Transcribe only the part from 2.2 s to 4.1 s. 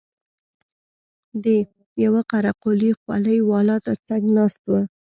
قره قلي خولۍ والا تر